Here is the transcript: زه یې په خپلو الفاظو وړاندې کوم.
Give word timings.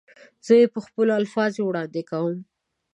زه 0.45 0.53
یې 0.59 0.65
په 0.73 0.79
خپلو 0.85 1.11
الفاظو 1.19 1.61
وړاندې 1.65 2.01
کوم. 2.09 2.37